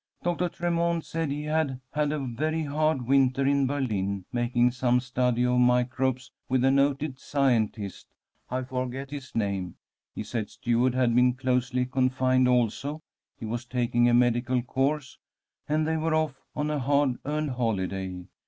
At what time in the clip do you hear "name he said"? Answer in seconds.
9.35-10.49